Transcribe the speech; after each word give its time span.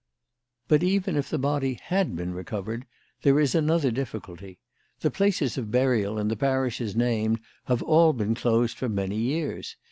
"But 0.67 0.81
even 0.81 1.15
if 1.15 1.29
the 1.29 1.37
body 1.37 1.75
had 1.75 2.15
been 2.15 2.33
recovered, 2.33 2.87
there 3.21 3.39
is 3.39 3.53
another 3.53 3.91
difficulty. 3.91 4.57
The 5.01 5.11
places 5.11 5.59
of 5.59 5.69
burial 5.69 6.17
in 6.17 6.27
the 6.27 6.35
parishes 6.35 6.95
named 6.95 7.39
have 7.65 7.83
all 7.83 8.11
been 8.11 8.33
closed 8.33 8.79
for 8.79 8.89
many 8.89 9.17
years. 9.19 9.75